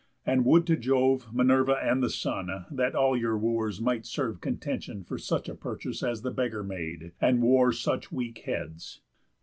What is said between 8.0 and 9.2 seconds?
weak heads!